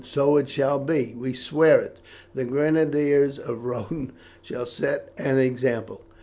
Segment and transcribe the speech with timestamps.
[0.03, 1.97] "So it shall be, we swear it.
[2.33, 6.01] The Grenadiers of the Rhone shall set an example."